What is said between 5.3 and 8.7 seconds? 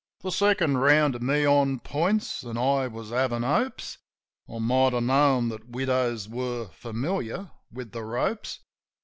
that widows were familiar with the ropes.)